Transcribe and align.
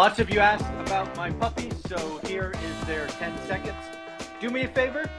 Lots 0.00 0.18
of 0.18 0.30
you 0.30 0.40
asked 0.40 0.64
about 0.80 1.14
my 1.14 1.30
puppies, 1.30 1.74
so 1.86 2.20
here 2.24 2.54
is 2.64 2.86
their 2.86 3.06
10 3.06 3.36
seconds. 3.46 3.76
Do 4.40 4.48
me 4.48 4.62
a 4.62 4.68
favor, 4.68 5.10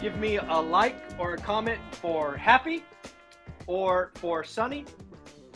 give 0.00 0.16
me 0.16 0.38
a 0.38 0.58
like 0.58 0.96
or 1.18 1.34
a 1.34 1.36
comment 1.36 1.78
for 1.92 2.38
Happy, 2.38 2.82
or 3.66 4.12
for 4.14 4.42
Sunny, 4.42 4.86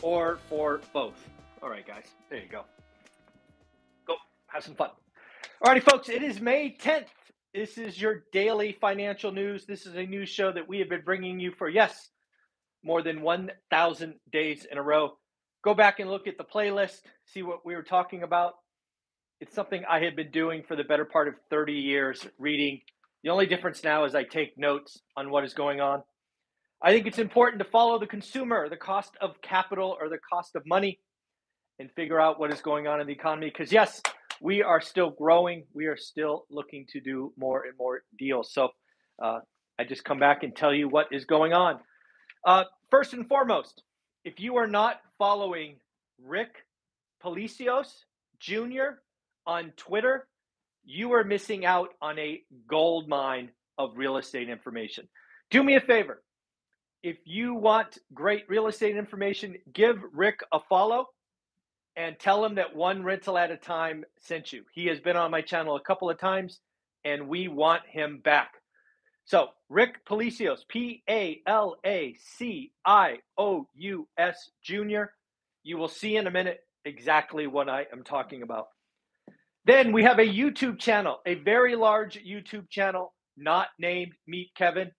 or 0.03 0.37
for 0.47 0.81
both. 0.93 1.15
All 1.63 1.69
right, 1.69 1.83
guys, 1.87 2.05
there 2.29 2.37
you 2.37 2.47
go. 2.47 2.61
Go 4.05 4.17
have 4.45 4.63
some 4.63 4.75
fun. 4.75 4.91
All 5.63 5.71
righty, 5.71 5.79
folks, 5.79 6.07
it 6.07 6.21
is 6.21 6.39
May 6.39 6.77
10th. 6.79 7.07
This 7.55 7.79
is 7.79 7.99
your 7.99 8.25
daily 8.31 8.77
financial 8.79 9.31
news. 9.31 9.65
This 9.65 9.87
is 9.87 9.95
a 9.95 10.05
news 10.05 10.29
show 10.29 10.51
that 10.51 10.69
we 10.69 10.77
have 10.77 10.89
been 10.89 11.01
bringing 11.03 11.39
you 11.39 11.51
for, 11.57 11.69
yes, 11.69 12.09
more 12.83 13.01
than 13.01 13.23
1,000 13.23 14.13
days 14.31 14.67
in 14.71 14.77
a 14.77 14.83
row. 14.83 15.17
Go 15.63 15.73
back 15.73 15.99
and 15.99 16.11
look 16.11 16.27
at 16.27 16.37
the 16.37 16.43
playlist, 16.43 16.99
see 17.25 17.41
what 17.41 17.65
we 17.65 17.73
were 17.73 17.81
talking 17.81 18.21
about. 18.21 18.53
It's 19.41 19.53
something 19.53 19.83
I 19.89 19.99
had 19.99 20.15
been 20.15 20.31
doing 20.31 20.63
for 20.65 20.77
the 20.77 20.83
better 20.85 21.03
part 21.03 21.27
of 21.27 21.35
30 21.49 21.73
years, 21.73 22.25
reading. 22.39 22.79
The 23.23 23.29
only 23.31 23.45
difference 23.45 23.83
now 23.83 24.05
is 24.05 24.15
I 24.15 24.23
take 24.23 24.57
notes 24.57 25.01
on 25.17 25.29
what 25.29 25.43
is 25.43 25.53
going 25.53 25.81
on. 25.81 26.03
I 26.81 26.91
think 26.91 27.05
it's 27.05 27.19
important 27.19 27.61
to 27.61 27.69
follow 27.69 27.99
the 27.99 28.07
consumer, 28.07 28.69
the 28.69 28.77
cost 28.77 29.11
of 29.19 29.41
capital 29.41 29.97
or 29.99 30.07
the 30.07 30.19
cost 30.31 30.55
of 30.55 30.63
money, 30.65 30.99
and 31.79 31.89
figure 31.97 32.19
out 32.19 32.39
what 32.39 32.53
is 32.53 32.61
going 32.61 32.87
on 32.87 33.01
in 33.01 33.07
the 33.07 33.13
economy. 33.13 33.47
Because, 33.47 33.73
yes, 33.73 34.01
we 34.41 34.63
are 34.63 34.79
still 34.79 35.09
growing. 35.09 35.65
We 35.73 35.87
are 35.87 35.97
still 35.97 36.45
looking 36.49 36.85
to 36.89 37.01
do 37.01 37.33
more 37.37 37.63
and 37.65 37.73
more 37.77 38.03
deals. 38.17 38.53
So 38.53 38.69
uh, 39.21 39.39
I 39.77 39.83
just 39.83 40.05
come 40.05 40.19
back 40.19 40.43
and 40.43 40.55
tell 40.55 40.73
you 40.73 40.87
what 40.87 41.07
is 41.11 41.25
going 41.25 41.51
on. 41.51 41.79
Uh, 42.45 42.63
first 42.89 43.13
and 43.13 43.27
foremost, 43.27 43.81
if 44.23 44.39
you 44.39 44.55
are 44.55 44.67
not 44.67 45.01
following 45.17 45.75
Rick 46.23 46.51
Palacios 47.21 48.05
Jr. 48.39 48.99
on 49.45 49.73
Twitter, 49.77 50.27
you 50.83 51.13
are 51.13 51.23
missing 51.23 51.65
out 51.65 51.89
on 52.01 52.17
a 52.19 52.41
gold 52.67 53.07
mine 53.07 53.51
of 53.77 53.97
real 53.97 54.17
estate 54.17 54.49
information. 54.49 55.07
Do 55.51 55.63
me 55.63 55.75
a 55.75 55.81
favor. 55.81 56.21
If 57.03 57.17
you 57.25 57.53
want 57.53 57.97
great 58.13 58.45
real 58.49 58.67
estate 58.67 58.95
information, 58.95 59.55
give 59.71 59.97
Rick 60.13 60.39
a 60.51 60.59
follow 60.59 61.07
and 61.95 62.17
tell 62.19 62.43
him 62.43 62.55
that 62.55 62.75
one 62.75 63.03
rental 63.03 63.37
at 63.37 63.51
a 63.51 63.57
time 63.57 64.03
sent 64.19 64.51
you. 64.51 64.63
He 64.73 64.87
has 64.87 64.99
been 64.99 65.15
on 65.15 65.31
my 65.31 65.41
channel 65.41 65.75
a 65.75 65.81
couple 65.81 66.09
of 66.09 66.19
times 66.19 66.59
and 67.03 67.27
we 67.27 67.47
want 67.47 67.83
him 67.87 68.19
back. 68.23 68.51
So, 69.25 69.49
Rick 69.69 70.05
Palacios, 70.05 70.65
P 70.67 71.03
A 71.09 71.41
L 71.47 71.77
A 71.85 72.15
C 72.37 72.71
I 72.85 73.19
O 73.37 73.67
U 73.75 74.07
S 74.17 74.51
Jr. 74.63 75.05
You 75.63 75.77
will 75.77 75.87
see 75.87 76.15
in 76.15 76.27
a 76.27 76.31
minute 76.31 76.59
exactly 76.85 77.47
what 77.47 77.67
I 77.67 77.87
am 77.91 78.03
talking 78.03 78.43
about. 78.43 78.67
Then 79.65 79.93
we 79.93 80.03
have 80.03 80.19
a 80.19 80.27
YouTube 80.27 80.79
channel, 80.79 81.21
a 81.25 81.35
very 81.35 81.75
large 81.75 82.19
YouTube 82.23 82.69
channel, 82.69 83.13
not 83.35 83.69
named 83.79 84.13
Meet 84.27 84.51
Kevin, 84.55 84.91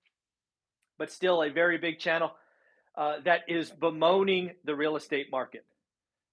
but 0.99 1.13
still 1.13 1.43
a 1.43 1.51
very 1.51 1.79
big 1.79 2.01
channel 2.01 2.33
uh, 2.97 3.17
that 3.25 3.43
is 3.47 3.71
bemoaning 3.71 4.53
the 4.65 4.75
real 4.75 4.97
estate 4.97 5.29
market, 5.31 5.65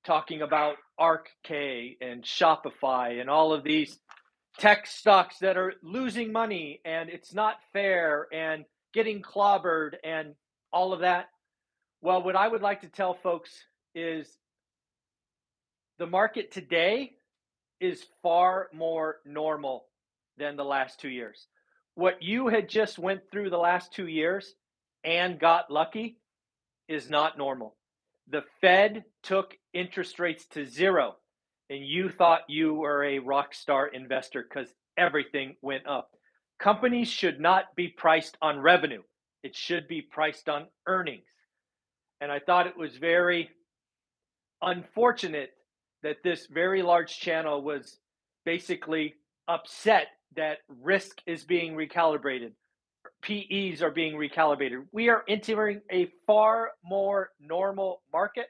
talking 0.03 0.41
about 0.41 0.77
ARKK 0.99 1.97
and 2.01 2.23
Shopify 2.23 3.21
and 3.21 3.29
all 3.29 3.53
of 3.53 3.63
these 3.63 3.99
tech 4.57 4.87
stocks 4.87 5.37
that 5.39 5.57
are 5.57 5.73
losing 5.83 6.31
money 6.31 6.79
and 6.85 7.09
it's 7.09 7.33
not 7.33 7.57
fair 7.71 8.27
and 8.33 8.65
getting 8.93 9.21
clobbered 9.21 9.95
and 10.03 10.33
all 10.71 10.93
of 10.93 11.01
that. 11.01 11.27
Well, 12.01 12.23
what 12.23 12.35
I 12.35 12.47
would 12.47 12.61
like 12.61 12.81
to 12.81 12.87
tell 12.87 13.13
folks 13.13 13.51
is 13.93 14.27
the 15.99 16.07
market 16.07 16.51
today 16.51 17.13
is 17.79 18.05
far 18.21 18.69
more 18.73 19.17
normal 19.25 19.85
than 20.37 20.55
the 20.55 20.65
last 20.65 20.99
2 20.99 21.09
years. 21.09 21.47
What 21.95 22.23
you 22.23 22.47
had 22.47 22.69
just 22.69 22.97
went 22.97 23.21
through 23.29 23.49
the 23.49 23.57
last 23.57 23.93
2 23.93 24.07
years 24.07 24.55
and 25.03 25.39
got 25.39 25.69
lucky 25.69 26.17
is 26.87 27.09
not 27.09 27.37
normal. 27.37 27.75
The 28.29 28.43
Fed 28.61 29.05
took 29.21 29.57
interest 29.73 30.19
rates 30.19 30.45
to 30.47 30.65
zero 30.65 31.17
and 31.69 31.85
you 31.85 32.09
thought 32.09 32.49
you 32.49 32.73
were 32.73 33.03
a 33.03 33.19
rock 33.19 33.53
star 33.53 33.87
investor 33.87 34.43
because 34.43 34.73
everything 34.97 35.55
went 35.61 35.87
up. 35.87 36.11
Companies 36.59 37.09
should 37.09 37.39
not 37.39 37.75
be 37.75 37.89
priced 37.89 38.37
on 38.41 38.59
revenue, 38.59 39.03
it 39.43 39.55
should 39.55 39.87
be 39.87 40.01
priced 40.01 40.47
on 40.49 40.67
earnings. 40.87 41.25
And 42.21 42.31
I 42.31 42.39
thought 42.39 42.67
it 42.67 42.77
was 42.77 42.95
very 42.95 43.49
unfortunate 44.61 45.51
that 46.03 46.17
this 46.23 46.47
very 46.47 46.81
large 46.81 47.17
channel 47.19 47.63
was 47.63 47.97
basically 48.45 49.15
upset 49.47 50.07
that 50.35 50.59
risk 50.81 51.21
is 51.25 51.43
being 51.43 51.75
recalibrated. 51.75 52.51
PEs 53.21 53.81
are 53.81 53.91
being 53.91 54.15
recalibrated. 54.15 54.83
We 54.91 55.09
are 55.09 55.23
entering 55.27 55.81
a 55.91 56.09
far 56.27 56.71
more 56.83 57.29
normal 57.39 58.01
market 58.11 58.47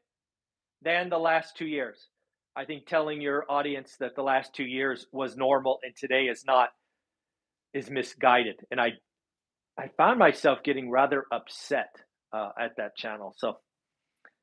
than 0.81 1.09
the 1.09 1.17
last 1.17 1.55
two 1.55 1.67
years. 1.67 2.07
I 2.55 2.65
think 2.65 2.85
telling 2.85 3.21
your 3.21 3.45
audience 3.49 3.95
that 3.99 4.15
the 4.15 4.23
last 4.23 4.53
two 4.53 4.65
years 4.65 5.07
was 5.11 5.35
normal 5.35 5.79
and 5.83 5.95
today 5.95 6.25
is 6.25 6.43
not 6.45 6.69
is 7.73 7.89
misguided. 7.89 8.59
And 8.69 8.79
I 8.79 8.93
I 9.77 9.89
found 9.97 10.19
myself 10.19 10.59
getting 10.63 10.89
rather 10.89 11.25
upset 11.31 11.95
uh, 12.31 12.49
at 12.59 12.77
that 12.77 12.95
channel. 12.95 13.33
So 13.37 13.57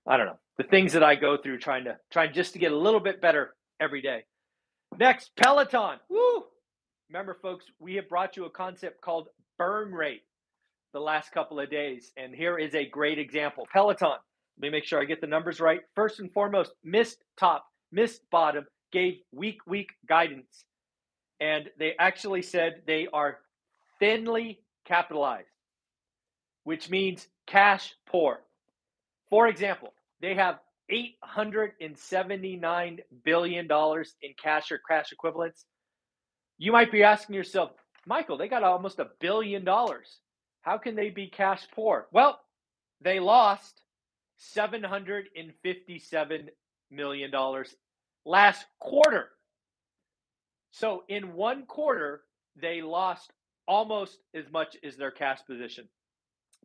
I 0.06 0.16
don't 0.16 0.26
know 0.26 0.38
the 0.56 0.64
things 0.64 0.92
that 0.92 1.02
I 1.02 1.14
go 1.14 1.36
through 1.36 1.58
trying 1.58 1.84
to 1.84 1.96
trying 2.10 2.32
just 2.32 2.52
to 2.54 2.58
get 2.58 2.72
a 2.72 2.76
little 2.76 3.00
bit 3.00 3.20
better 3.20 3.54
every 3.80 4.02
day. 4.02 4.24
Next, 4.98 5.30
Peloton. 5.36 5.98
Woo! 6.08 6.44
Remember, 7.08 7.36
folks, 7.40 7.64
we 7.78 7.94
have 7.94 8.08
brought 8.08 8.36
you 8.36 8.44
a 8.44 8.50
concept 8.50 9.00
called 9.00 9.28
burn 9.58 9.92
rate 9.92 10.22
the 10.92 11.00
last 11.00 11.32
couple 11.32 11.60
of 11.60 11.70
days, 11.70 12.12
and 12.16 12.34
here 12.34 12.58
is 12.58 12.74
a 12.74 12.88
great 12.88 13.18
example. 13.18 13.66
Peloton. 13.72 14.18
Let 14.58 14.66
me 14.66 14.70
make 14.70 14.84
sure 14.84 15.00
I 15.00 15.04
get 15.04 15.22
the 15.22 15.26
numbers 15.26 15.60
right. 15.60 15.80
First 15.94 16.20
and 16.20 16.30
foremost, 16.32 16.72
missed 16.84 17.24
top 17.38 17.64
missed 17.92 18.22
bottom, 18.30 18.66
gave 18.92 19.14
weak, 19.32 19.58
weak 19.66 19.90
guidance. 20.08 20.64
And 21.40 21.70
they 21.78 21.94
actually 21.98 22.42
said 22.42 22.82
they 22.86 23.08
are 23.12 23.38
thinly 23.98 24.60
capitalized, 24.84 25.48
which 26.64 26.90
means 26.90 27.26
cash 27.46 27.94
poor. 28.06 28.40
For 29.30 29.48
example, 29.48 29.94
they 30.20 30.34
have 30.34 30.58
$879 30.92 32.98
billion 33.24 33.68
in 34.22 34.34
cash 34.42 34.72
or 34.72 34.80
cash 34.88 35.12
equivalents. 35.12 35.64
You 36.58 36.72
might 36.72 36.90
be 36.92 37.02
asking 37.04 37.36
yourself, 37.36 37.70
Michael, 38.06 38.36
they 38.36 38.48
got 38.48 38.64
almost 38.64 38.98
a 38.98 39.08
billion 39.20 39.64
dollars. 39.64 40.18
How 40.62 40.78
can 40.78 40.96
they 40.96 41.10
be 41.10 41.28
cash 41.28 41.66
poor? 41.74 42.08
Well, 42.12 42.40
they 43.00 43.20
lost 43.20 43.80
757 44.38 46.48
million 46.90 47.30
dollars 47.30 47.74
last 48.26 48.66
quarter. 48.78 49.30
So 50.72 51.04
in 51.08 51.34
one 51.34 51.64
quarter, 51.66 52.22
they 52.60 52.82
lost 52.82 53.32
almost 53.66 54.18
as 54.34 54.44
much 54.52 54.76
as 54.84 54.96
their 54.96 55.10
cash 55.10 55.38
position. 55.46 55.88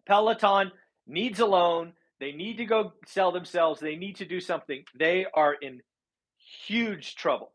Peloton 0.07 0.71
needs 1.07 1.39
a 1.39 1.45
loan. 1.45 1.93
They 2.19 2.31
need 2.31 2.57
to 2.57 2.65
go 2.65 2.93
sell 3.07 3.31
themselves. 3.31 3.79
They 3.79 3.95
need 3.95 4.17
to 4.17 4.25
do 4.25 4.39
something. 4.39 4.83
They 4.97 5.25
are 5.33 5.53
in 5.53 5.81
huge 6.65 7.15
trouble. 7.15 7.51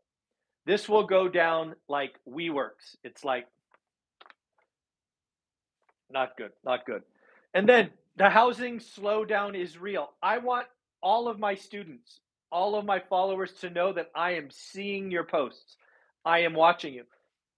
This 0.65 0.87
will 0.87 1.05
go 1.05 1.27
down 1.27 1.75
like 1.89 2.13
WeWorks. 2.29 2.95
It's 3.03 3.23
like 3.23 3.47
not 6.11 6.37
good, 6.37 6.51
not 6.63 6.85
good. 6.85 7.01
And 7.53 7.67
then 7.67 7.89
the 8.17 8.29
housing 8.29 8.79
slowdown 8.79 9.59
is 9.59 9.77
real. 9.77 10.11
I 10.21 10.37
want 10.37 10.67
all 11.01 11.27
of 11.27 11.39
my 11.39 11.55
students, 11.55 12.19
all 12.51 12.75
of 12.75 12.85
my 12.85 12.99
followers 13.09 13.53
to 13.61 13.69
know 13.69 13.93
that 13.93 14.11
I 14.13 14.33
am 14.33 14.49
seeing 14.51 15.09
your 15.09 15.23
posts. 15.23 15.77
I 16.23 16.39
am 16.39 16.53
watching 16.53 16.93
you. 16.93 17.05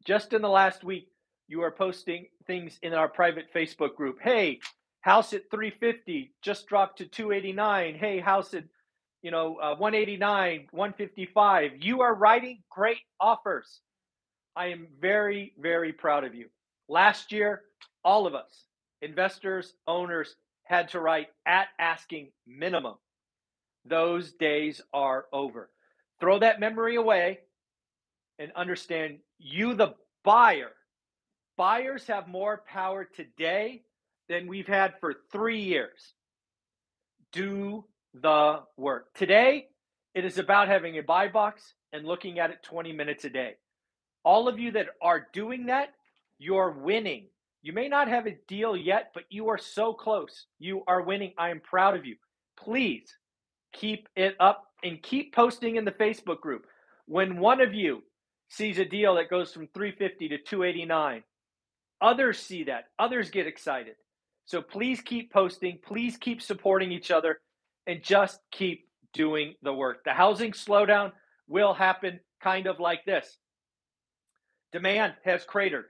Just 0.06 0.34
in 0.34 0.42
the 0.42 0.50
last 0.50 0.84
week, 0.84 1.10
you 1.48 1.62
are 1.64 1.72
posting 1.72 2.28
things 2.48 2.80
in 2.82 2.94
our 2.94 3.10
private 3.10 3.54
Facebook 3.54 3.96
group. 3.96 4.20
Hey, 4.22 4.60
house 5.04 5.34
at 5.34 5.52
350 5.52 6.34
just 6.42 6.66
dropped 6.68 6.98
to 6.98 7.06
289. 7.06 7.96
Hey, 7.96 8.20
house 8.20 8.54
at 8.54 8.64
you 9.22 9.32
know, 9.32 9.56
uh, 9.56 9.76
189, 9.76 10.68
155. 10.72 11.72
You 11.80 12.02
are 12.02 12.14
writing 12.14 12.62
great 12.70 13.00
offers. 13.20 13.80
I 14.56 14.68
am 14.68 14.88
very, 15.00 15.54
very 15.58 15.94
proud 15.94 16.26
of 16.26 16.36
you. 16.36 16.48
Last 16.90 17.32
year, 17.32 17.62
all 18.04 18.28
of 18.28 18.36
us, 18.36 18.66
investors, 19.02 19.74
owners, 19.88 20.36
had 20.64 20.90
to 20.90 21.00
write 21.00 21.30
at 21.46 21.68
asking 21.80 22.32
minimum. 22.46 22.96
Those 23.86 24.34
days 24.34 24.82
are 24.94 25.26
over. 25.32 25.70
Throw 26.20 26.40
that 26.40 26.60
memory 26.60 26.96
away 26.98 27.40
and 28.40 28.52
understand 28.56 29.20
you, 29.40 29.74
the 29.74 29.96
buyer, 30.26 30.72
buyers 31.58 32.08
have 32.08 32.28
more 32.28 32.64
power 32.68 33.06
today 33.06 33.84
than 34.30 34.48
we've 34.48 34.68
had 34.68 34.94
for 35.00 35.14
three 35.32 35.62
years. 35.62 36.14
Do 37.32 37.86
the 38.14 38.62
work. 38.78 39.14
Today, 39.14 39.68
it 40.14 40.26
is 40.26 40.38
about 40.38 40.68
having 40.68 40.98
a 40.98 41.04
buy 41.04 41.28
box 41.28 41.74
and 41.92 42.06
looking 42.06 42.40
at 42.40 42.52
it 42.52 42.64
20 42.64 42.92
minutes 42.94 43.26
a 43.26 43.30
day. 43.30 43.56
All 44.24 44.48
of 44.48 44.60
you 44.60 44.72
that 44.72 44.88
are 45.02 45.28
doing 45.34 45.68
that, 45.68 45.90
you're 46.40 46.72
winning. 46.72 47.28
You 47.62 47.74
may 47.74 47.88
not 47.88 48.08
have 48.08 48.28
a 48.28 48.38
deal 48.48 48.76
yet, 48.76 49.12
but 49.14 49.24
you 49.30 49.50
are 49.50 49.58
so 49.58 49.94
close. 49.94 50.46
You 50.60 50.84
are 50.88 51.02
winning. 51.02 51.34
I 51.38 51.50
am 51.50 51.62
proud 51.62 51.96
of 51.96 52.06
you. 52.06 52.16
Please 52.58 53.16
keep 53.74 54.08
it 54.16 54.36
up 54.40 54.68
and 54.84 55.02
keep 55.02 55.34
posting 55.34 55.78
in 55.78 55.86
the 55.86 55.92
Facebook 55.92 56.42
group. 56.42 56.66
When 57.06 57.38
one 57.38 57.62
of 57.62 57.74
you 57.74 58.04
sees 58.50 58.80
a 58.80 58.86
deal 58.86 59.16
that 59.16 59.30
goes 59.30 59.52
from 59.52 59.68
350 59.74 60.30
to 60.30 60.38
289, 60.38 61.24
others 62.02 62.40
see 62.40 62.66
that. 62.66 62.86
Others 63.00 63.32
get 63.32 63.48
excited. 63.48 63.96
So 64.46 64.62
please 64.62 65.02
keep 65.02 65.32
posting. 65.32 65.80
Please 65.86 66.18
keep 66.18 66.42
supporting 66.42 66.92
each 66.92 67.12
other 67.12 67.40
and 67.88 68.04
just 68.04 68.40
keep 68.52 68.88
doing 69.14 69.56
the 69.62 69.74
work. 69.74 70.04
The 70.04 70.14
housing 70.14 70.52
slowdown 70.52 71.12
will 71.48 71.74
happen 71.74 72.20
kind 72.42 72.68
of 72.68 72.80
like 72.80 73.06
this 73.06 73.38
demand 74.74 75.14
has 75.24 75.46
cratered, 75.46 75.86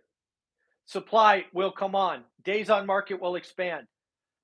supply 0.85 1.45
will 1.53 1.71
come 1.71 1.95
on, 1.95 2.23
days 2.43 2.69
on 2.69 2.85
market 2.85 3.19
will 3.19 3.35
expand, 3.35 3.87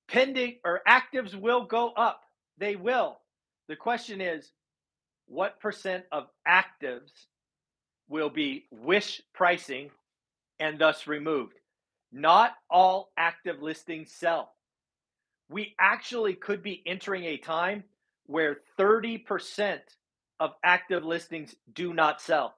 pending 0.07 0.55
or 0.63 0.81
actives 0.87 1.35
will 1.35 1.65
go 1.65 1.91
up. 1.91 2.21
They 2.57 2.75
will. 2.75 3.19
The 3.67 3.75
question 3.75 4.21
is, 4.21 4.51
what 5.27 5.59
percent 5.59 6.05
of 6.11 6.27
actives 6.47 7.11
will 8.07 8.29
be 8.29 8.65
wish 8.71 9.21
pricing 9.33 9.91
and 10.59 10.79
thus 10.79 11.05
removed? 11.05 11.58
Not 12.11 12.53
all 12.69 13.11
active 13.17 13.61
listings 13.61 14.11
sell 14.11 14.53
we 15.49 15.75
actually 15.79 16.35
could 16.35 16.61
be 16.61 16.81
entering 16.85 17.25
a 17.25 17.37
time 17.37 17.83
where 18.27 18.57
30% 18.79 19.79
of 20.39 20.51
active 20.63 21.03
listings 21.03 21.55
do 21.73 21.93
not 21.93 22.21
sell. 22.21 22.55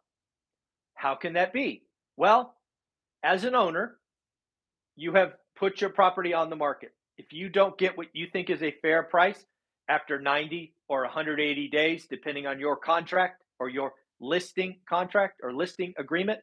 How 0.94 1.16
can 1.16 1.34
that 1.34 1.54
be? 1.54 1.84
Well, 2.18 2.54
as 3.24 3.46
an 3.46 3.56
owner, 3.56 3.98
you 4.96 5.14
have 5.14 5.34
put 5.56 5.82
your 5.82 5.90
property 5.90 6.34
on 6.34 6.50
the 6.50 6.56
market. 6.56 6.92
If 7.18 7.32
you 7.32 7.50
don't 7.50 7.78
get 7.78 7.98
what 7.98 8.08
you 8.14 8.28
think 8.32 8.50
is 8.50 8.62
a 8.62 8.76
fair 8.82 9.04
price 9.04 9.44
after 9.88 10.20
90 10.20 10.76
or 10.90 11.02
180 11.04 11.70
days, 11.70 12.08
depending 12.10 12.46
on 12.46 12.60
your 12.60 12.76
contract 12.76 13.42
or 13.60 13.70
your 13.70 13.94
listing 14.20 14.80
contract 14.88 15.40
or 15.42 15.54
listing 15.54 15.94
agreement, 15.98 16.40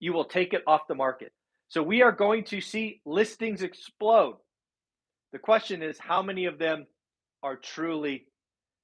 you 0.00 0.12
will 0.12 0.24
take 0.24 0.54
it 0.54 0.62
off 0.66 0.88
the 0.88 0.94
market. 0.94 1.32
So 1.70 1.82
we 1.82 2.02
are 2.02 2.12
going 2.12 2.44
to 2.44 2.60
see 2.60 3.00
listings 3.06 3.62
explode 3.62 4.36
the 5.32 5.38
question 5.38 5.82
is 5.82 5.98
how 5.98 6.22
many 6.22 6.46
of 6.46 6.58
them 6.58 6.86
are 7.42 7.56
truly 7.56 8.26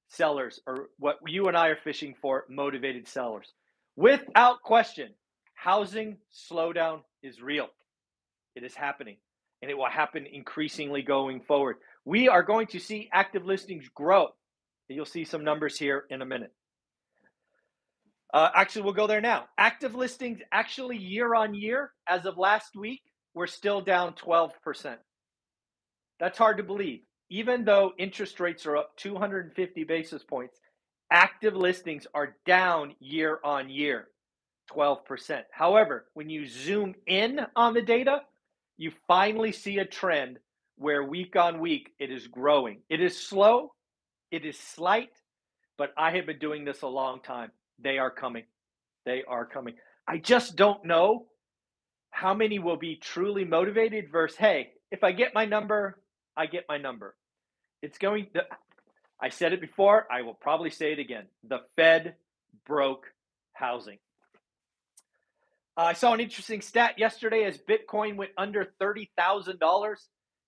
sellers 0.09 0.61
or 0.65 0.89
what 0.97 1.17
you 1.27 1.47
and 1.47 1.57
I 1.57 1.67
are 1.67 1.77
fishing 1.83 2.15
for 2.21 2.45
motivated 2.49 3.07
sellers. 3.07 3.53
Without 3.95 4.61
question, 4.63 5.09
housing 5.55 6.17
slowdown 6.33 7.01
is 7.21 7.41
real. 7.41 7.67
It 8.55 8.63
is 8.63 8.75
happening 8.75 9.17
and 9.61 9.69
it 9.69 9.77
will 9.77 9.89
happen 9.89 10.25
increasingly 10.25 11.01
going 11.01 11.41
forward. 11.41 11.77
We 12.05 12.29
are 12.29 12.43
going 12.43 12.67
to 12.67 12.79
see 12.79 13.09
active 13.11 13.45
listings 13.45 13.89
grow. 13.93 14.29
You'll 14.87 15.05
see 15.05 15.25
some 15.25 15.43
numbers 15.43 15.77
here 15.77 16.05
in 16.09 16.21
a 16.21 16.25
minute. 16.25 16.53
Uh, 18.33 18.49
actually, 18.55 18.81
we'll 18.81 18.93
go 18.93 19.07
there 19.07 19.21
now. 19.21 19.45
Active 19.57 19.95
listings, 19.95 20.39
actually, 20.51 20.97
year 20.97 21.33
on 21.33 21.53
year, 21.53 21.91
as 22.07 22.25
of 22.25 22.37
last 22.37 22.75
week, 22.75 23.01
we're 23.33 23.47
still 23.47 23.81
down 23.81 24.13
12%. 24.13 24.97
That's 26.19 26.37
hard 26.37 26.57
to 26.57 26.63
believe. 26.63 27.01
Even 27.29 27.65
though 27.65 27.93
interest 27.97 28.39
rates 28.39 28.65
are 28.65 28.77
up 28.77 28.95
250 28.97 29.83
basis 29.83 30.23
points, 30.23 30.59
active 31.11 31.55
listings 31.55 32.07
are 32.13 32.35
down 32.45 32.95
year 32.99 33.39
on 33.43 33.69
year, 33.69 34.07
12%. 34.71 35.43
However, 35.51 36.05
when 36.13 36.29
you 36.29 36.47
zoom 36.47 36.95
in 37.05 37.41
on 37.55 37.73
the 37.73 37.81
data, 37.81 38.21
you 38.77 38.91
finally 39.07 39.51
see 39.51 39.79
a 39.79 39.85
trend 39.85 40.39
where 40.77 41.03
week 41.03 41.35
on 41.35 41.59
week 41.59 41.91
it 41.99 42.11
is 42.11 42.27
growing. 42.27 42.81
It 42.89 43.01
is 43.01 43.17
slow, 43.17 43.73
it 44.31 44.45
is 44.45 44.57
slight, 44.57 45.11
but 45.77 45.91
I 45.97 46.11
have 46.11 46.25
been 46.25 46.39
doing 46.39 46.65
this 46.65 46.81
a 46.81 46.87
long 46.87 47.21
time. 47.21 47.51
They 47.79 47.97
are 47.97 48.11
coming. 48.11 48.43
They 49.05 49.23
are 49.27 49.45
coming. 49.45 49.75
I 50.07 50.17
just 50.17 50.55
don't 50.55 50.85
know 50.85 51.25
how 52.09 52.33
many 52.33 52.59
will 52.59 52.77
be 52.77 52.95
truly 52.95 53.45
motivated 53.45 54.11
versus, 54.11 54.37
hey, 54.37 54.71
if 54.91 55.03
I 55.03 55.11
get 55.11 55.33
my 55.33 55.45
number, 55.45 55.99
I 56.35 56.45
get 56.45 56.65
my 56.67 56.77
number. 56.77 57.15
It's 57.81 57.97
going 57.97 58.27
to, 58.33 58.43
I 59.21 59.29
said 59.29 59.53
it 59.53 59.61
before, 59.61 60.07
I 60.11 60.21
will 60.21 60.33
probably 60.33 60.69
say 60.69 60.93
it 60.93 60.99
again. 60.99 61.25
The 61.47 61.59
Fed 61.75 62.15
broke 62.65 63.05
housing. 63.53 63.99
Uh, 65.77 65.81
I 65.81 65.93
saw 65.93 66.13
an 66.13 66.19
interesting 66.19 66.61
stat 66.61 66.97
yesterday 66.97 67.43
as 67.43 67.57
Bitcoin 67.57 68.15
went 68.15 68.31
under 68.37 68.73
$30,000, 68.81 69.95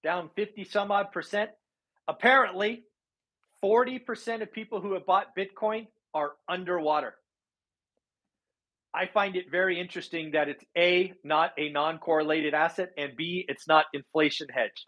down 0.03 0.29
50 0.35 0.63
some 0.63 0.91
odd 0.91 1.11
percent. 1.11 1.51
Apparently, 2.07 2.83
40% 3.63 4.41
of 4.41 4.51
people 4.51 4.81
who 4.81 4.93
have 4.93 5.05
bought 5.05 5.35
Bitcoin 5.37 5.87
are 6.15 6.31
underwater. 6.47 7.13
I 8.93 9.05
find 9.05 9.35
it 9.35 9.51
very 9.51 9.79
interesting 9.79 10.31
that 10.31 10.49
it's 10.49 10.63
A, 10.77 11.13
not 11.23 11.51
a 11.57 11.69
non 11.69 11.99
correlated 11.99 12.53
asset, 12.53 12.89
and 12.97 13.15
B, 13.15 13.45
it's 13.47 13.67
not 13.67 13.85
inflation 13.93 14.47
hedged. 14.49 14.85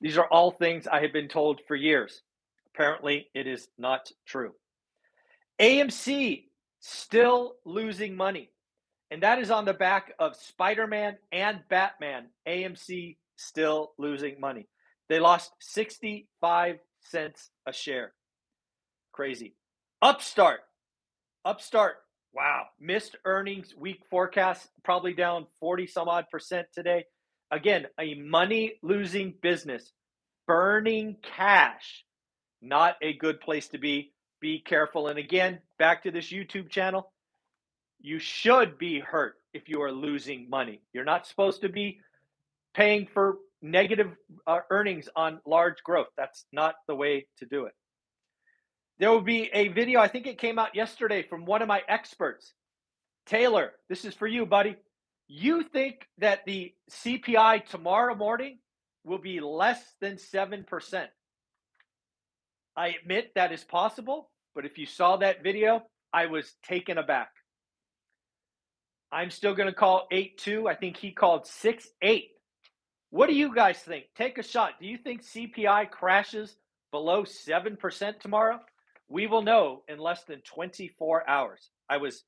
These 0.00 0.18
are 0.18 0.26
all 0.26 0.50
things 0.50 0.86
I 0.86 1.00
have 1.00 1.12
been 1.12 1.28
told 1.28 1.60
for 1.66 1.76
years. 1.76 2.22
Apparently, 2.74 3.28
it 3.34 3.46
is 3.46 3.68
not 3.78 4.10
true. 4.26 4.52
AMC 5.60 6.44
still 6.80 7.54
losing 7.64 8.16
money. 8.16 8.50
And 9.10 9.22
that 9.22 9.38
is 9.38 9.50
on 9.50 9.64
the 9.64 9.72
back 9.72 10.12
of 10.18 10.36
Spider 10.36 10.86
Man 10.86 11.16
and 11.32 11.60
Batman. 11.70 12.26
AMC 12.46 13.16
still 13.36 13.92
losing 13.98 14.40
money. 14.40 14.68
They 15.08 15.20
lost 15.20 15.52
65 15.60 16.78
cents 17.02 17.50
a 17.66 17.72
share. 17.72 18.12
Crazy. 19.12 19.54
Upstart. 20.02 20.60
Upstart. 21.44 21.96
Wow. 22.36 22.66
Missed 22.78 23.16
earnings 23.24 23.74
week 23.74 24.02
forecast, 24.10 24.68
probably 24.84 25.14
down 25.14 25.46
40 25.58 25.86
some 25.86 26.06
odd 26.06 26.26
percent 26.30 26.66
today. 26.74 27.06
Again, 27.50 27.86
a 27.98 28.12
money 28.14 28.74
losing 28.82 29.32
business, 29.40 29.90
burning 30.46 31.16
cash, 31.22 32.04
not 32.60 32.96
a 33.00 33.14
good 33.14 33.40
place 33.40 33.68
to 33.68 33.78
be. 33.78 34.12
Be 34.38 34.60
careful. 34.60 35.08
And 35.08 35.18
again, 35.18 35.60
back 35.78 36.02
to 36.02 36.10
this 36.10 36.30
YouTube 36.30 36.68
channel, 36.68 37.10
you 38.02 38.18
should 38.18 38.76
be 38.76 39.00
hurt 39.00 39.36
if 39.54 39.70
you 39.70 39.80
are 39.80 39.92
losing 39.92 40.50
money. 40.50 40.82
You're 40.92 41.04
not 41.04 41.26
supposed 41.26 41.62
to 41.62 41.70
be 41.70 42.00
paying 42.74 43.08
for 43.14 43.38
negative 43.62 44.10
uh, 44.46 44.58
earnings 44.68 45.08
on 45.16 45.40
large 45.46 45.82
growth. 45.82 46.08
That's 46.18 46.44
not 46.52 46.74
the 46.86 46.94
way 46.94 47.28
to 47.38 47.46
do 47.46 47.64
it. 47.64 47.72
There 48.98 49.10
will 49.10 49.20
be 49.20 49.50
a 49.52 49.68
video, 49.68 50.00
I 50.00 50.08
think 50.08 50.26
it 50.26 50.38
came 50.38 50.58
out 50.58 50.74
yesterday 50.74 51.22
from 51.22 51.44
one 51.44 51.60
of 51.60 51.68
my 51.68 51.82
experts. 51.88 52.52
Taylor, 53.26 53.72
this 53.88 54.04
is 54.04 54.14
for 54.14 54.26
you, 54.26 54.46
buddy. 54.46 54.76
You 55.28 55.64
think 55.64 56.06
that 56.18 56.44
the 56.46 56.72
CPI 56.90 57.66
tomorrow 57.66 58.14
morning 58.14 58.58
will 59.04 59.18
be 59.18 59.40
less 59.40 59.82
than 60.00 60.16
7%? 60.16 61.06
I 62.76 62.88
admit 62.88 63.32
that 63.34 63.52
is 63.52 63.64
possible, 63.64 64.30
but 64.54 64.64
if 64.64 64.78
you 64.78 64.86
saw 64.86 65.16
that 65.18 65.42
video, 65.42 65.82
I 66.12 66.26
was 66.26 66.54
taken 66.66 66.96
aback. 66.96 67.30
I'm 69.12 69.30
still 69.30 69.54
going 69.54 69.68
to 69.68 69.74
call 69.74 70.06
8 70.10 70.38
2. 70.38 70.68
I 70.68 70.74
think 70.74 70.96
he 70.96 71.10
called 71.12 71.46
6 71.46 71.88
8. 72.02 72.28
What 73.10 73.28
do 73.28 73.34
you 73.34 73.54
guys 73.54 73.78
think? 73.78 74.06
Take 74.16 74.38
a 74.38 74.42
shot. 74.42 74.72
Do 74.80 74.86
you 74.86 74.98
think 74.98 75.22
CPI 75.22 75.90
crashes 75.90 76.56
below 76.90 77.22
7% 77.24 78.20
tomorrow? 78.20 78.60
We 79.08 79.26
will 79.26 79.42
know 79.42 79.82
in 79.88 79.98
less 79.98 80.24
than 80.24 80.40
24 80.40 81.28
hours. 81.28 81.70
I 81.88 81.98
was 81.98 82.24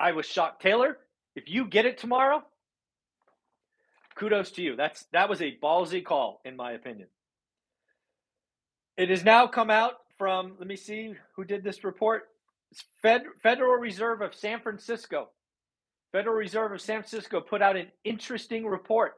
I 0.00 0.12
was 0.12 0.26
shocked. 0.26 0.62
Taylor, 0.62 0.98
if 1.36 1.48
you 1.48 1.66
get 1.66 1.86
it 1.86 1.98
tomorrow, 1.98 2.42
kudos 4.16 4.50
to 4.52 4.62
you. 4.62 4.76
That's 4.76 5.04
that 5.12 5.28
was 5.28 5.40
a 5.40 5.56
ballsy 5.62 6.04
call, 6.04 6.40
in 6.44 6.56
my 6.56 6.72
opinion. 6.72 7.08
It 8.96 9.10
has 9.10 9.24
now 9.24 9.46
come 9.46 9.70
out 9.70 9.94
from, 10.18 10.54
let 10.58 10.68
me 10.68 10.76
see 10.76 11.14
who 11.34 11.44
did 11.44 11.64
this 11.64 11.82
report. 11.82 12.28
Fed, 13.00 13.22
Federal 13.42 13.76
Reserve 13.76 14.20
of 14.20 14.34
San 14.34 14.60
Francisco. 14.60 15.30
Federal 16.12 16.36
Reserve 16.36 16.72
of 16.72 16.80
San 16.80 17.00
Francisco 17.00 17.40
put 17.40 17.62
out 17.62 17.76
an 17.76 17.88
interesting 18.04 18.66
report. 18.66 19.14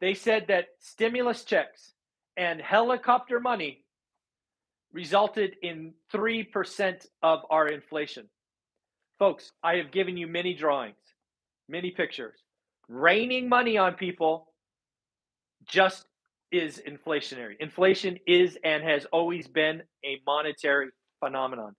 They 0.00 0.14
said 0.14 0.46
that 0.48 0.68
stimulus 0.80 1.44
checks 1.44 1.92
and 2.36 2.60
helicopter 2.60 3.38
money 3.38 3.83
resulted 4.94 5.56
in 5.60 5.92
3% 6.14 7.06
of 7.22 7.40
our 7.50 7.66
inflation. 7.66 8.28
Folks, 9.18 9.52
I 9.62 9.76
have 9.76 9.90
given 9.90 10.16
you 10.16 10.28
many 10.28 10.54
drawings, 10.54 10.96
many 11.68 11.90
pictures. 11.90 12.38
Raining 12.88 13.48
money 13.48 13.76
on 13.76 13.94
people 13.94 14.52
just 15.66 16.06
is 16.52 16.80
inflationary. 16.86 17.54
Inflation 17.58 18.18
is 18.26 18.56
and 18.62 18.84
has 18.84 19.04
always 19.06 19.48
been 19.48 19.82
a 20.04 20.20
monetary 20.24 20.90
phenomenon. 21.18 21.74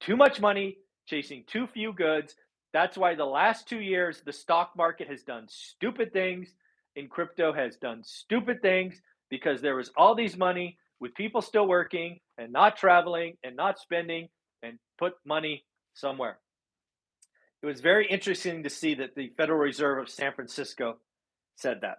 Too 0.00 0.16
much 0.16 0.40
money 0.40 0.78
chasing 1.06 1.44
too 1.46 1.68
few 1.68 1.92
goods. 1.92 2.34
That's 2.72 2.98
why 2.98 3.14
the 3.14 3.24
last 3.24 3.68
two 3.68 3.80
years, 3.80 4.20
the 4.26 4.32
stock 4.32 4.72
market 4.76 5.08
has 5.08 5.22
done 5.22 5.46
stupid 5.48 6.12
things 6.12 6.52
and 6.96 7.08
crypto 7.08 7.52
has 7.52 7.76
done 7.76 8.02
stupid 8.02 8.60
things 8.62 9.00
because 9.30 9.60
there 9.60 9.76
was 9.76 9.92
all 9.96 10.16
these 10.16 10.36
money 10.36 10.76
with 11.00 11.14
people 11.14 11.42
still 11.42 11.66
working 11.66 12.18
and 12.36 12.52
not 12.52 12.76
traveling 12.76 13.36
and 13.44 13.56
not 13.56 13.78
spending 13.78 14.28
and 14.62 14.78
put 14.98 15.14
money 15.24 15.64
somewhere. 15.94 16.38
It 17.62 17.66
was 17.66 17.80
very 17.80 18.06
interesting 18.06 18.62
to 18.62 18.70
see 18.70 18.94
that 18.94 19.14
the 19.16 19.32
Federal 19.36 19.58
Reserve 19.58 19.98
of 19.98 20.08
San 20.08 20.32
Francisco 20.32 20.98
said 21.56 21.78
that. 21.82 21.98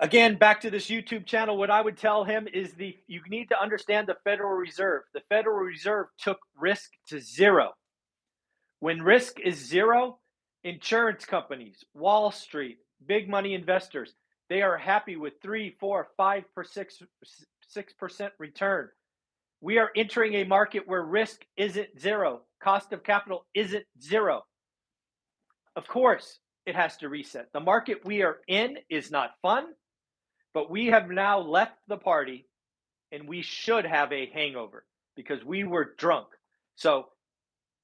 Again, 0.00 0.36
back 0.36 0.62
to 0.62 0.70
this 0.70 0.88
YouTube 0.88 1.26
channel, 1.26 1.58
what 1.58 1.70
I 1.70 1.82
would 1.82 1.98
tell 1.98 2.24
him 2.24 2.48
is 2.52 2.72
the 2.72 2.96
you 3.06 3.20
need 3.28 3.50
to 3.50 3.60
understand 3.60 4.08
the 4.08 4.16
Federal 4.24 4.52
Reserve. 4.52 5.02
The 5.12 5.20
Federal 5.28 5.58
Reserve 5.58 6.06
took 6.18 6.38
risk 6.58 6.90
to 7.08 7.20
zero. 7.20 7.72
When 8.78 9.02
risk 9.02 9.38
is 9.38 9.56
zero, 9.56 10.18
insurance 10.64 11.26
companies, 11.26 11.84
Wall 11.92 12.32
Street, 12.32 12.78
big 13.06 13.28
money 13.28 13.52
investors, 13.52 14.14
they 14.50 14.60
are 14.60 14.76
happy 14.76 15.16
with 15.16 15.40
three, 15.40 15.76
four, 15.80 16.08
five 16.18 16.44
per 16.54 16.64
six 16.64 17.02
six 17.66 17.94
percent 17.94 18.34
return. 18.38 18.90
We 19.62 19.78
are 19.78 19.90
entering 19.96 20.34
a 20.34 20.44
market 20.44 20.86
where 20.86 21.02
risk 21.02 21.46
isn't 21.56 21.98
zero, 21.98 22.42
cost 22.62 22.92
of 22.92 23.02
capital 23.02 23.46
isn't 23.54 23.86
zero. 24.02 24.42
Of 25.76 25.86
course, 25.86 26.40
it 26.66 26.74
has 26.74 26.96
to 26.98 27.08
reset. 27.08 27.48
The 27.54 27.60
market 27.60 28.04
we 28.04 28.22
are 28.22 28.40
in 28.48 28.76
is 28.90 29.10
not 29.10 29.36
fun. 29.40 29.66
But 30.52 30.70
we 30.70 30.86
have 30.86 31.08
now 31.08 31.38
left 31.38 31.76
the 31.86 31.96
party 31.96 32.46
and 33.12 33.28
we 33.28 33.42
should 33.42 33.86
have 33.86 34.12
a 34.12 34.30
hangover 34.34 34.84
because 35.16 35.44
we 35.44 35.64
were 35.64 35.94
drunk. 35.96 36.26
So 36.74 37.06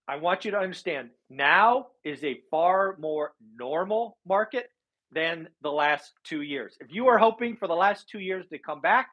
I 0.08 0.16
want 0.16 0.44
you 0.44 0.50
to 0.50 0.58
understand 0.58 1.10
now 1.30 1.88
is 2.04 2.24
a 2.24 2.40
far 2.50 2.96
more 2.98 3.32
normal 3.56 4.18
market 4.26 4.70
than 5.12 5.48
the 5.62 5.70
last 5.70 6.12
two 6.24 6.42
years. 6.42 6.76
If 6.80 6.92
you 6.92 7.08
are 7.08 7.18
hoping 7.18 7.56
for 7.56 7.68
the 7.68 7.74
last 7.74 8.08
two 8.08 8.18
years 8.18 8.46
to 8.48 8.58
come 8.58 8.80
back, 8.80 9.08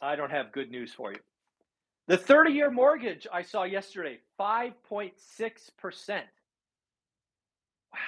I 0.00 0.16
don't 0.16 0.30
have 0.30 0.52
good 0.52 0.70
news 0.70 0.92
for 0.92 1.12
you. 1.12 1.18
The 2.08 2.16
30 2.16 2.52
year 2.52 2.70
mortgage 2.70 3.26
I 3.32 3.42
saw 3.42 3.62
yesterday, 3.62 4.18
5.6%. 4.40 5.12
Wow. 7.92 7.98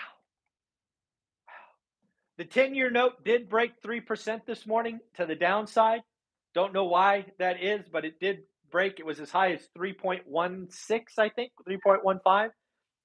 The 2.38 2.44
10 2.44 2.74
year 2.74 2.90
note 2.90 3.24
did 3.24 3.48
break 3.48 3.80
3% 3.80 4.44
this 4.46 4.66
morning 4.66 4.98
to 5.16 5.26
the 5.26 5.36
downside. 5.36 6.00
Don't 6.54 6.72
know 6.72 6.84
why 6.84 7.26
that 7.38 7.62
is, 7.62 7.86
but 7.90 8.04
it 8.04 8.18
did 8.18 8.38
break. 8.70 8.98
It 8.98 9.06
was 9.06 9.20
as 9.20 9.30
high 9.30 9.52
as 9.52 9.60
3.16, 9.78 11.18
I 11.18 11.28
think, 11.28 11.52
3.15. 11.68 12.50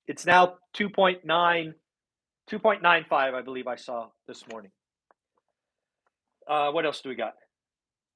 It's 0.08 0.26
now 0.26 0.56
2.9, 0.76 1.74
2.95, 2.50 3.12
I 3.12 3.42
believe 3.42 3.68
I 3.68 3.76
saw 3.76 4.08
this 4.28 4.48
morning. 4.48 4.72
Uh, 6.48 6.72
what 6.72 6.86
else 6.86 7.02
do 7.02 7.10
we 7.10 7.16
got? 7.16 7.36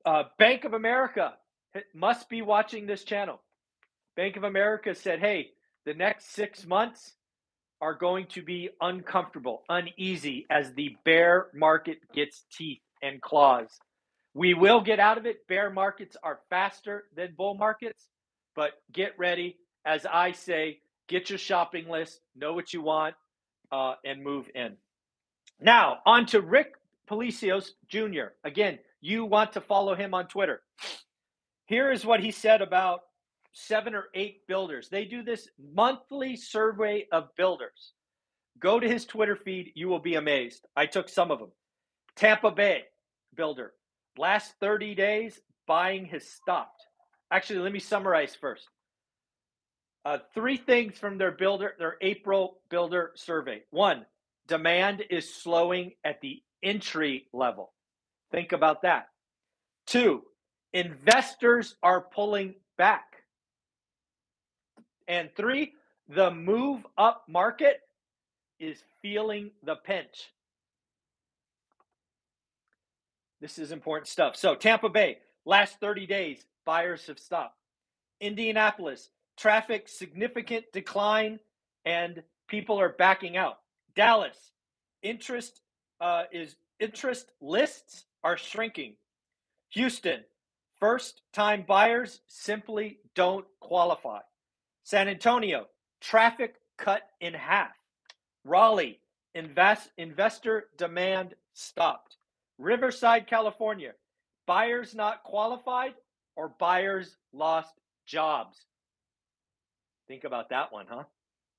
Uh, 0.05 0.23
Bank 0.39 0.65
of 0.65 0.73
America 0.73 1.33
must 1.93 2.29
be 2.29 2.41
watching 2.41 2.87
this 2.87 3.03
channel. 3.03 3.41
Bank 4.15 4.37
of 4.37 4.43
America 4.43 4.95
said, 4.95 5.19
hey, 5.19 5.51
the 5.85 5.93
next 5.93 6.33
six 6.33 6.65
months, 6.65 7.13
are 7.83 7.93
going 7.93 8.25
to 8.27 8.41
be 8.41 8.69
uncomfortable, 8.79 9.61
uneasy 9.67 10.45
as 10.49 10.71
the 10.73 10.95
bear 11.03 11.47
market 11.53 11.97
gets 12.13 12.45
teeth 12.49 12.79
and 13.01 13.21
claws. 13.21 13.67
We 14.33 14.53
will 14.53 14.79
get 14.79 15.01
out 15.01 15.17
of 15.17 15.25
it. 15.25 15.45
Bear 15.49 15.69
markets 15.69 16.15
are 16.23 16.39
faster 16.49 17.03
than 17.13 17.33
bull 17.37 17.55
markets, 17.55 18.07
but 18.55 18.71
get 18.93 19.19
ready. 19.19 19.57
As 19.83 20.05
I 20.05 20.31
say, 20.31 20.79
get 21.09 21.29
your 21.29 21.37
shopping 21.37 21.89
list, 21.89 22.21
know 22.37 22.53
what 22.53 22.71
you 22.71 22.81
want, 22.81 23.15
uh, 23.73 23.95
and 24.05 24.23
move 24.23 24.49
in. 24.53 24.73
Now, 25.59 25.97
on 26.05 26.27
to 26.27 26.41
Rick 26.41 26.75
Palacios 27.07 27.73
Jr. 27.89 28.35
Again, 28.43 28.77
you 29.01 29.25
want 29.25 29.51
to 29.53 29.61
follow 29.61 29.95
him 29.95 30.13
on 30.13 30.27
Twitter. 30.27 30.61
Here 31.65 31.91
is 31.91 32.05
what 32.05 32.19
he 32.19 32.29
said 32.29 32.61
about 32.61 33.01
seven 33.51 33.95
or 33.95 34.05
eight 34.13 34.45
builders. 34.47 34.89
They 34.89 35.05
do 35.05 35.23
this 35.23 35.49
monthly 35.73 36.35
survey 36.35 37.07
of 37.11 37.35
builders. 37.35 37.93
Go 38.59 38.79
to 38.79 38.87
his 38.87 39.05
Twitter 39.05 39.35
feed. 39.35 39.71
You 39.73 39.87
will 39.87 39.99
be 39.99 40.15
amazed. 40.15 40.67
I 40.75 40.85
took 40.85 41.09
some 41.09 41.31
of 41.31 41.39
them. 41.39 41.51
Tampa 42.15 42.51
Bay 42.51 42.83
builder. 43.35 43.73
Last 44.19 44.53
30 44.59 44.93
days, 44.93 45.41
buying 45.65 46.05
has 46.05 46.27
stopped. 46.27 46.85
Actually, 47.31 47.59
let 47.59 47.71
me 47.73 47.79
summarize 47.79 48.35
first. 48.35 48.67
Uh, 50.05 50.17
three 50.33 50.57
things 50.57 50.97
from 50.97 51.17
their 51.17 51.31
builder, 51.31 51.73
their 51.79 51.97
April 52.01 52.57
builder 52.69 53.11
survey. 53.15 53.63
One, 53.69 54.05
demand 54.47 55.03
is 55.09 55.33
slowing 55.33 55.93
at 56.03 56.19
the 56.21 56.41
entry 56.61 57.27
level. 57.31 57.71
Think 58.31 58.51
about 58.51 58.81
that. 58.81 59.07
Two, 59.85 60.23
investors 60.73 61.75
are 61.81 62.01
pulling 62.01 62.55
back. 62.77 63.05
And 65.07 65.29
three, 65.35 65.73
the 66.09 66.31
move 66.31 66.85
up 66.97 67.23
market 67.29 67.79
is 68.59 68.83
feeling 69.01 69.51
the 69.63 69.75
pinch. 69.75 70.31
This 73.41 73.59
is 73.59 73.71
important 73.71 74.07
stuff. 74.07 74.35
So, 74.35 74.55
Tampa 74.55 74.89
Bay, 74.89 75.17
last 75.45 75.79
30 75.79 76.07
days, 76.07 76.45
buyers 76.65 77.07
have 77.07 77.19
stopped. 77.19 77.57
Indianapolis, 78.21 79.09
traffic 79.37 79.87
significant 79.87 80.65
decline 80.73 81.39
and 81.85 82.23
people 82.47 82.79
are 82.79 82.89
backing 82.89 83.37
out. 83.37 83.59
Dallas, 83.95 84.51
interest 85.01 85.61
uh, 86.01 86.23
is 86.31 86.55
interest 86.79 87.31
lists 87.41 88.05
are 88.23 88.37
shrinking. 88.37 88.95
Houston, 89.71 90.21
first 90.79 91.21
time 91.33 91.63
buyers 91.67 92.21
simply 92.27 92.99
don't 93.15 93.45
qualify. 93.59 94.19
San 94.83 95.07
Antonio, 95.07 95.67
traffic 96.01 96.55
cut 96.77 97.03
in 97.21 97.33
half. 97.33 97.71
Raleigh, 98.43 98.99
invest, 99.33 99.89
investor 99.97 100.65
demand 100.77 101.35
stopped. 101.53 102.17
Riverside, 102.57 103.27
California, 103.27 103.93
buyers 104.45 104.93
not 104.93 105.23
qualified 105.23 105.93
or 106.35 106.53
buyers 106.59 107.17
lost 107.31 107.73
jobs. 108.05 108.65
Think 110.07 110.23
about 110.23 110.49
that 110.49 110.71
one, 110.71 110.85
huh? 110.89 111.03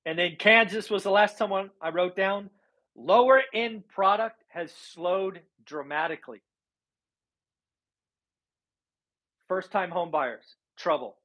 And 0.05 0.19
then 0.19 0.35
Kansas 0.37 0.89
was 0.89 1.03
the 1.03 1.11
last 1.11 1.39
one 1.39 1.71
I 1.81 1.89
wrote 1.89 2.15
down. 2.15 2.49
Lower 2.95 3.41
end 3.53 3.87
product 3.87 4.43
has 4.49 4.71
slowed 4.71 5.41
dramatically. 5.65 6.41
First 9.47 9.71
time 9.71 9.91
home 9.91 10.11
buyers, 10.11 10.45
trouble. 10.77 11.17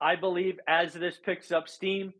I 0.00 0.16
believe 0.16 0.58
as 0.68 0.92
this 0.92 1.18
picks 1.24 1.50
up 1.50 1.68
steam, 1.68 2.12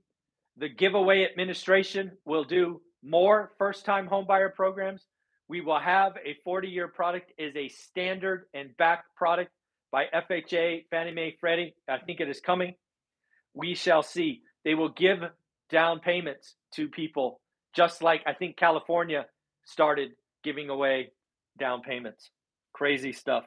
the 0.56 0.68
giveaway 0.68 1.24
administration 1.24 2.12
will 2.24 2.44
do 2.44 2.80
more 3.02 3.52
first 3.58 3.84
time 3.84 4.08
homebuyer 4.08 4.52
programs. 4.52 5.06
We 5.48 5.60
will 5.60 5.78
have 5.78 6.12
a 6.24 6.36
40 6.44 6.68
year 6.68 6.88
product 6.88 7.32
is 7.38 7.54
a 7.56 7.68
standard 7.68 8.46
and 8.52 8.76
backed 8.76 9.14
product 9.16 9.50
by 9.90 10.06
FHA, 10.14 10.86
Fannie 10.90 11.12
Mae, 11.12 11.36
Freddie. 11.40 11.74
I 11.88 11.98
think 11.98 12.20
it 12.20 12.28
is 12.28 12.40
coming. 12.40 12.74
We 13.54 13.74
shall 13.74 14.02
see. 14.02 14.42
They 14.64 14.74
will 14.74 14.90
give 14.90 15.20
down 15.70 16.00
payments 16.00 16.56
to 16.74 16.88
people, 16.88 17.40
just 17.74 18.02
like 18.02 18.22
I 18.26 18.34
think 18.34 18.56
California 18.56 19.26
started 19.66 20.10
giving 20.44 20.70
away 20.70 21.12
down 21.58 21.82
payments. 21.82 22.30
Crazy 22.74 23.12
stuff. 23.12 23.44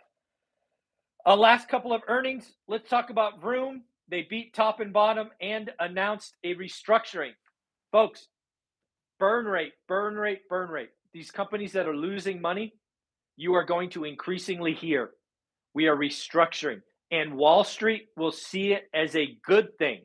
Uh, 1.25 1.36
last 1.36 1.70
couple 1.70 1.93
of 1.93 2.01
earnings. 2.08 2.53
Let's 2.67 2.89
talk 2.89 3.10
about 3.12 3.41
Vroom. 3.41 3.84
They 4.10 4.27
beat 4.29 4.53
top 4.55 4.79
and 4.81 4.93
bottom 4.93 5.29
and 5.41 5.72
announced 5.79 6.36
a 6.43 6.55
restructuring. 6.55 7.31
Folks, 7.91 8.27
burn 9.20 9.46
rate, 9.46 9.74
burn 9.88 10.15
rate, 10.15 10.41
burn 10.50 10.70
rate. 10.70 10.89
These 11.13 11.31
companies 11.31 11.74
that 11.74 11.88
are 11.88 11.96
losing 11.96 12.41
money, 12.41 12.74
you 13.38 13.55
are 13.55 13.65
going 13.65 13.89
to 13.91 14.05
increasingly 14.05 14.74
hear 14.74 15.12
We 15.75 15.88
are 15.88 15.96
restructuring, 15.98 16.81
and 17.11 17.35
Wall 17.35 17.63
Street 17.63 18.07
will 18.15 18.31
see 18.31 18.71
it 18.71 18.89
as 18.93 19.15
a 19.15 19.37
good 19.45 19.77
thing. 19.77 20.01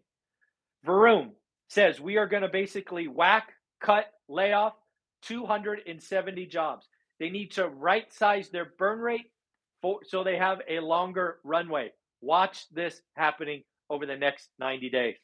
Vroom 0.84 1.32
says 1.68 2.00
we 2.00 2.16
are 2.16 2.26
going 2.26 2.42
to 2.42 2.48
basically 2.48 3.08
whack, 3.08 3.48
cut, 3.80 4.06
lay 4.28 4.52
off 4.52 4.75
270 5.22 6.46
jobs. 6.46 6.86
They 7.18 7.30
need 7.30 7.52
to 7.52 7.68
right 7.68 8.12
size 8.12 8.50
their 8.50 8.72
burn 8.78 8.98
rate 8.98 9.30
for, 9.82 10.00
so 10.04 10.25
they 10.25 10.36
have 10.36 10.60
a 10.68 10.80
longer 10.80 11.38
runway. 11.44 11.92
Watch 12.20 12.66
this 12.72 13.00
happening 13.14 13.62
over 13.88 14.04
the 14.04 14.16
next 14.16 14.48
90 14.58 14.90
days. 14.90 15.16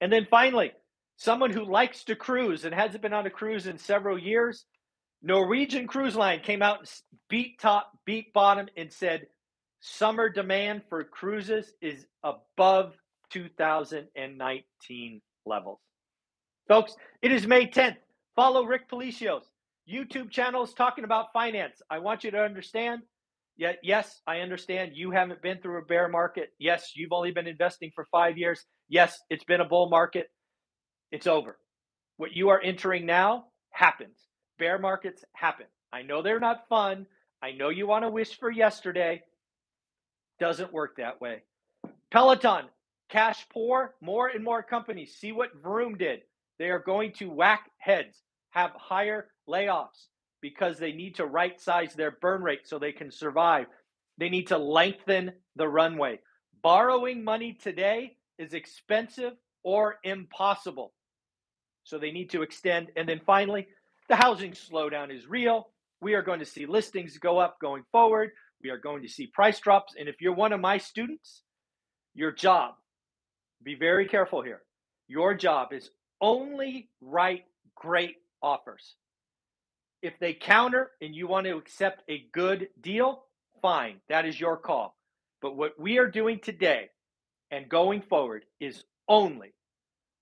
And 0.00 0.12
then 0.12 0.26
finally, 0.30 0.72
someone 1.16 1.50
who 1.50 1.64
likes 1.64 2.04
to 2.04 2.16
cruise 2.16 2.64
and 2.64 2.74
hasn't 2.74 3.02
been 3.02 3.12
on 3.12 3.26
a 3.26 3.30
cruise 3.30 3.66
in 3.66 3.78
several 3.78 4.18
years, 4.18 4.64
Norwegian 5.22 5.86
Cruise 5.86 6.16
Line 6.16 6.40
came 6.40 6.62
out 6.62 6.78
and 6.80 6.90
beat 7.28 7.60
top, 7.60 7.90
beat 8.06 8.32
bottom, 8.32 8.68
and 8.76 8.90
said 8.90 9.26
summer 9.80 10.28
demand 10.28 10.82
for 10.88 11.02
cruises 11.04 11.72
is 11.80 12.06
above 12.22 12.94
2019 13.30 15.20
levels. 15.46 15.78
Folks, 16.68 16.94
it 17.22 17.32
is 17.32 17.46
May 17.46 17.66
10th. 17.66 17.96
Follow 18.36 18.64
Rick 18.64 18.88
Palacios 18.88 19.44
YouTube 19.90 20.30
channels 20.30 20.72
talking 20.74 21.04
about 21.04 21.32
finance. 21.32 21.82
I 21.90 21.98
want 21.98 22.24
you 22.24 22.30
to 22.30 22.42
understand. 22.42 23.02
Yet, 23.56 23.78
yes, 23.82 24.20
I 24.26 24.40
understand 24.40 24.92
you 24.94 25.10
haven't 25.10 25.42
been 25.42 25.58
through 25.58 25.78
a 25.78 25.84
bear 25.84 26.08
market. 26.08 26.50
Yes, 26.58 26.92
you've 26.94 27.12
only 27.12 27.32
been 27.32 27.46
investing 27.46 27.90
for 27.94 28.06
five 28.10 28.38
years. 28.38 28.64
Yes, 28.88 29.20
it's 29.28 29.44
been 29.44 29.60
a 29.60 29.66
bull 29.66 29.90
market. 29.90 30.30
It's 31.12 31.26
over. 31.26 31.58
What 32.16 32.32
you 32.32 32.50
are 32.50 32.60
entering 32.60 33.04
now 33.04 33.46
happens. 33.70 34.16
Bear 34.58 34.78
markets 34.78 35.24
happen. 35.32 35.66
I 35.92 36.02
know 36.02 36.22
they're 36.22 36.40
not 36.40 36.68
fun. 36.68 37.06
I 37.42 37.52
know 37.52 37.68
you 37.68 37.86
want 37.86 38.04
to 38.04 38.10
wish 38.10 38.38
for 38.38 38.50
yesterday. 38.50 39.22
Doesn't 40.40 40.72
work 40.72 40.96
that 40.96 41.20
way. 41.20 41.42
Peloton, 42.10 42.64
cash 43.10 43.46
poor, 43.52 43.94
more 44.00 44.28
and 44.28 44.42
more 44.42 44.62
companies. 44.62 45.14
See 45.14 45.32
what 45.32 45.54
Vroom 45.62 45.96
did. 45.96 46.22
They 46.58 46.70
are 46.70 46.78
going 46.78 47.12
to 47.14 47.30
whack 47.30 47.70
heads, 47.78 48.16
have 48.50 48.72
higher 48.74 49.28
layoffs 49.48 50.08
because 50.40 50.78
they 50.78 50.92
need 50.92 51.16
to 51.16 51.26
right 51.26 51.60
size 51.60 51.94
their 51.94 52.10
burn 52.10 52.42
rate 52.42 52.66
so 52.66 52.78
they 52.78 52.92
can 52.92 53.10
survive. 53.10 53.66
They 54.18 54.28
need 54.28 54.48
to 54.48 54.58
lengthen 54.58 55.32
the 55.56 55.68
runway. 55.68 56.20
Borrowing 56.62 57.22
money 57.22 57.54
today 57.54 58.16
is 58.38 58.54
expensive 58.54 59.34
or 59.62 59.96
impossible. 60.02 60.92
So 61.84 61.98
they 61.98 62.10
need 62.10 62.30
to 62.30 62.42
extend. 62.42 62.88
And 62.96 63.08
then 63.08 63.20
finally, 63.26 63.68
the 64.08 64.16
housing 64.16 64.52
slowdown 64.52 65.14
is 65.14 65.26
real. 65.26 65.68
We 66.00 66.14
are 66.14 66.22
going 66.22 66.40
to 66.40 66.46
see 66.46 66.66
listings 66.66 67.18
go 67.18 67.38
up 67.38 67.58
going 67.60 67.84
forward. 67.92 68.30
We 68.62 68.70
are 68.70 68.78
going 68.78 69.02
to 69.02 69.08
see 69.08 69.26
price 69.26 69.58
drops. 69.60 69.94
And 69.98 70.08
if 70.08 70.20
you're 70.20 70.34
one 70.34 70.52
of 70.52 70.60
my 70.60 70.78
students, 70.78 71.42
your 72.14 72.32
job, 72.32 72.74
be 73.62 73.74
very 73.74 74.06
careful 74.06 74.42
here. 74.42 74.62
Your 75.08 75.34
job 75.34 75.72
is 75.72 75.90
only 76.20 76.88
write 77.00 77.44
great 77.74 78.16
offers. 78.42 78.94
If 80.02 80.18
they 80.18 80.32
counter 80.32 80.90
and 81.00 81.14
you 81.14 81.26
want 81.26 81.46
to 81.46 81.56
accept 81.56 82.02
a 82.08 82.26
good 82.32 82.68
deal, 82.80 83.24
fine. 83.60 83.96
That 84.08 84.24
is 84.24 84.38
your 84.38 84.56
call. 84.56 84.96
But 85.42 85.56
what 85.56 85.78
we 85.78 85.98
are 85.98 86.08
doing 86.08 86.38
today 86.38 86.90
and 87.50 87.68
going 87.68 88.02
forward 88.02 88.44
is 88.60 88.84
only 89.08 89.52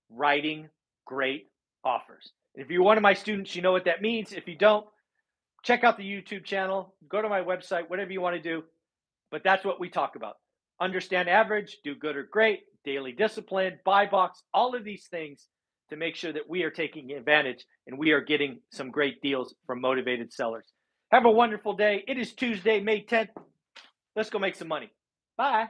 writing 0.09 0.69
great 1.05 1.47
offers. 1.83 2.31
If 2.55 2.69
you're 2.69 2.83
one 2.83 2.97
of 2.97 3.03
my 3.03 3.13
students, 3.13 3.55
you 3.55 3.61
know 3.61 3.71
what 3.71 3.85
that 3.85 4.01
means. 4.01 4.33
If 4.33 4.47
you 4.47 4.55
don't, 4.55 4.85
check 5.63 5.83
out 5.83 5.97
the 5.97 6.03
YouTube 6.03 6.45
channel, 6.45 6.95
go 7.07 7.21
to 7.21 7.29
my 7.29 7.41
website, 7.41 7.89
whatever 7.89 8.11
you 8.11 8.21
want 8.21 8.35
to 8.35 8.41
do. 8.41 8.63
But 9.31 9.43
that's 9.43 9.65
what 9.65 9.79
we 9.79 9.89
talk 9.89 10.15
about. 10.15 10.35
Understand 10.81 11.29
average, 11.29 11.77
do 11.83 11.95
good 11.95 12.15
or 12.15 12.23
great, 12.23 12.61
daily 12.85 13.11
discipline, 13.11 13.79
buy 13.85 14.05
box, 14.05 14.41
all 14.53 14.75
of 14.75 14.83
these 14.83 15.07
things 15.11 15.47
to 15.89 15.97
make 15.97 16.15
sure 16.15 16.31
that 16.31 16.49
we 16.49 16.63
are 16.63 16.71
taking 16.71 17.11
advantage 17.11 17.65
and 17.87 17.97
we 17.97 18.11
are 18.11 18.21
getting 18.21 18.59
some 18.71 18.91
great 18.91 19.21
deals 19.21 19.53
from 19.65 19.81
motivated 19.81 20.31
sellers. 20.31 20.65
Have 21.11 21.25
a 21.25 21.31
wonderful 21.31 21.73
day. 21.73 22.03
It 22.07 22.17
is 22.17 22.33
Tuesday, 22.33 22.79
May 22.79 23.03
10th. 23.03 23.29
Let's 24.15 24.29
go 24.29 24.39
make 24.39 24.55
some 24.55 24.67
money. 24.67 24.91
Bye. 25.37 25.67